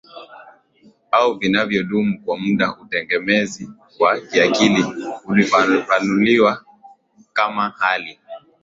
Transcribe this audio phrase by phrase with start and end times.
[1.11, 3.69] au vinavyodumu kwa muda Utegemezi
[3.99, 4.85] wa kiakili
[5.25, 6.65] ulifafanuliwa
[7.33, 8.19] kama hali